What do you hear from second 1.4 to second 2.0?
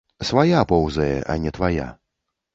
не твая.